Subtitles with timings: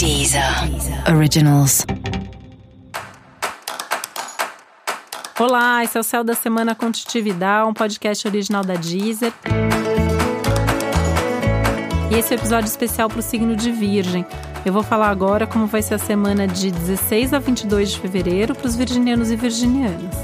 [0.00, 0.42] Deezer
[1.14, 1.84] Originals.
[5.38, 9.30] Olá, esse é o Céu da Semana Contitividade, um podcast original da Deezer.
[12.10, 14.24] E esse é o um episódio especial para o signo de Virgem.
[14.64, 18.54] Eu vou falar agora como vai ser a semana de 16 a 22 de fevereiro
[18.54, 20.16] para os virginianos e virginianas.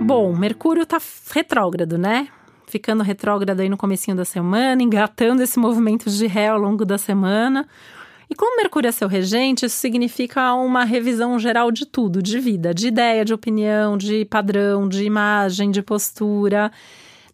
[0.00, 1.00] Bom, Mercúrio tá
[1.32, 2.26] retrógrado, né?
[2.74, 6.98] Ficando retrógrado aí no comecinho da semana, engatando esse movimento de ré ao longo da
[6.98, 7.68] semana.
[8.28, 12.74] E como Mercúrio é seu regente, isso significa uma revisão geral de tudo, de vida,
[12.74, 16.72] de ideia, de opinião, de padrão, de imagem, de postura,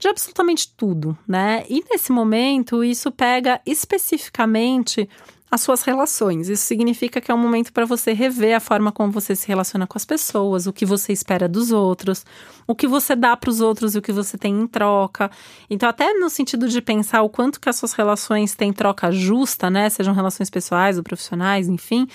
[0.01, 1.65] de absolutamente tudo, né?
[1.69, 5.09] E nesse momento, isso pega especificamente
[5.51, 6.49] as suas relações.
[6.49, 9.87] Isso significa que é um momento para você rever a forma como você se relaciona
[9.87, 12.25] com as pessoas, o que você espera dos outros,
[12.67, 15.31] o que você dá para os outros e o que você tem em troca.
[15.69, 19.69] Então, até no sentido de pensar o quanto que as suas relações têm troca justa,
[19.69, 19.91] né?
[19.91, 22.07] Sejam relações pessoais ou profissionais, enfim.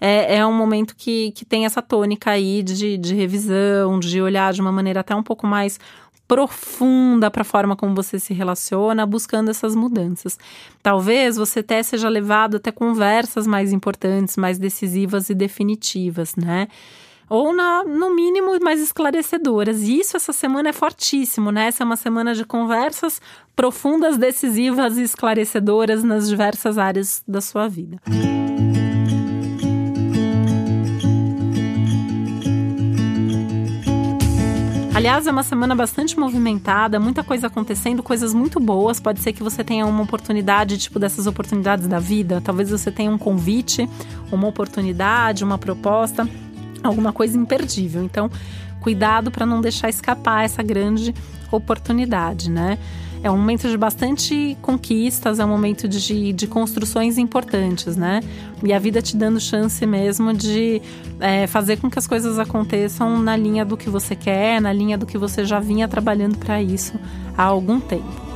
[0.00, 4.52] É, é um momento que, que tem essa tônica aí de, de revisão, de olhar
[4.52, 5.78] de uma maneira até um pouco mais
[6.28, 10.38] profunda para a forma como você se relaciona, buscando essas mudanças.
[10.82, 16.68] Talvez você até seja levado até conversas mais importantes, mais decisivas e definitivas, né?
[17.30, 19.82] Ou, na, no mínimo, mais esclarecedoras.
[19.82, 21.66] E isso essa semana é fortíssimo, né?
[21.66, 23.20] Essa é uma semana de conversas
[23.56, 28.00] profundas, decisivas e esclarecedoras nas diversas áreas da sua vida.
[34.98, 38.98] Aliás, é uma semana bastante movimentada, muita coisa acontecendo, coisas muito boas.
[38.98, 42.40] Pode ser que você tenha uma oportunidade, tipo dessas oportunidades da vida.
[42.40, 43.88] Talvez você tenha um convite,
[44.32, 46.28] uma oportunidade, uma proposta,
[46.82, 48.02] alguma coisa imperdível.
[48.02, 48.28] Então,
[48.80, 51.14] cuidado para não deixar escapar essa grande
[51.52, 52.76] oportunidade, né?
[53.22, 58.20] É um momento de bastante conquistas, é um momento de, de construções importantes, né?
[58.62, 60.80] E a vida te dando chance mesmo de
[61.18, 64.96] é, fazer com que as coisas aconteçam na linha do que você quer, na linha
[64.96, 66.94] do que você já vinha trabalhando para isso
[67.36, 68.27] há algum tempo.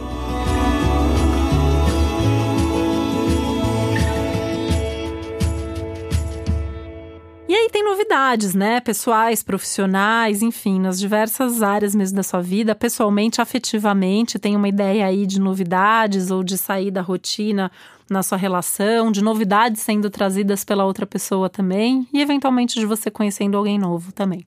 [8.12, 8.78] Tem novidades, né?
[8.80, 15.06] Pessoais, profissionais, enfim, nas diversas áreas mesmo da sua vida, pessoalmente, afetivamente, tem uma ideia
[15.06, 17.72] aí de novidades ou de sair da rotina
[18.10, 23.10] na sua relação, de novidades sendo trazidas pela outra pessoa também, e eventualmente de você
[23.10, 24.46] conhecendo alguém novo também.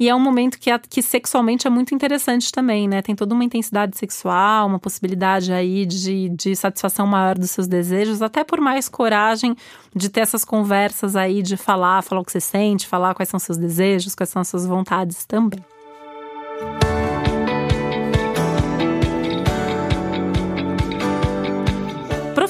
[0.00, 3.02] E é um momento que, que sexualmente é muito interessante também, né?
[3.02, 8.22] Tem toda uma intensidade sexual, uma possibilidade aí de, de satisfação maior dos seus desejos,
[8.22, 9.54] até por mais coragem
[9.94, 13.38] de ter essas conversas aí, de falar, falar o que você sente, falar quais são
[13.38, 15.62] seus desejos, quais são as suas vontades também.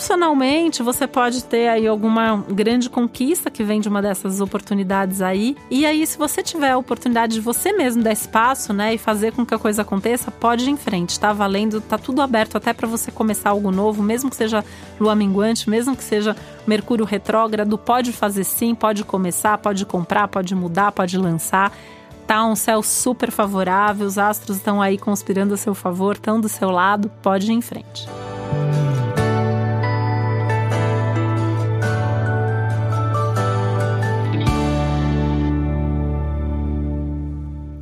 [0.01, 5.55] Profissionalmente, você pode ter aí alguma grande conquista que vem de uma dessas oportunidades aí.
[5.71, 9.31] E aí, se você tiver a oportunidade de você mesmo dar espaço, né, e fazer
[9.33, 11.21] com que a coisa aconteça, pode ir em frente.
[11.21, 14.65] Tá valendo, tá tudo aberto até para você começar algo novo, mesmo que seja
[14.99, 16.35] lua minguante, mesmo que seja
[16.67, 21.77] Mercúrio retrógrado, pode fazer sim, pode começar, pode comprar, pode mudar, pode lançar
[22.27, 26.49] tá um céu super favorável, os astros estão aí conspirando a seu favor, estão do
[26.49, 28.07] seu lado, pode ir em frente.